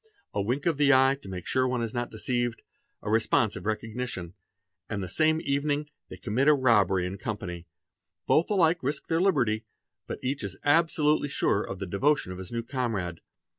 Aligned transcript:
A 0.33 0.41
wink 0.41 0.65
of 0.65 0.77
the 0.77 0.91
eye 0.91 1.15
to 1.21 1.29
make 1.29 1.45
sure 1.45 1.67
one 1.67 1.83
is 1.83 1.93
not 1.93 2.09
deceived, 2.09 2.63
a 3.03 3.11
response 3.11 3.55
of 3.55 3.67
recognition—and 3.67 5.03
the 5.03 5.07
same 5.07 5.39
evening 5.43 5.91
they 6.09 6.17
commit 6.17 6.47
a 6.47 6.55
robbery 6.55 7.05
in 7.05 7.19
company; 7.19 7.67
both 8.25 8.49
alike 8.49 8.81
risk 8.81 9.09
their 9.09 9.21
liberty, 9.21 9.67
but 10.07 10.17
each 10.23 10.43
is 10.43 10.57
absolutely 10.65 11.29
sure 11.29 11.61
of 11.63 11.77
the 11.77 11.85
devotion 11.85 12.31
of 12.31 12.39
his 12.39 12.51
new 12.51 12.63
comrade. 12.63 13.19